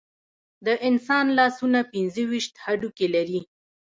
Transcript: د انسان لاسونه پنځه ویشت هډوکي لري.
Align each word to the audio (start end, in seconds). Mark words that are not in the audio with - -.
د 0.65 0.67
انسان 0.87 1.25
لاسونه 1.37 1.79
پنځه 1.91 2.21
ویشت 2.31 2.53
هډوکي 2.63 3.07
لري. 3.15 3.41